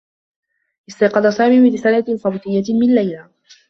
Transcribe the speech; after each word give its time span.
استيقظ 0.89 1.27
سامي 1.27 1.69
برسالة 1.71 2.17
صوتيّة 2.17 2.73
من 2.81 2.95
ليلى. 2.95 3.27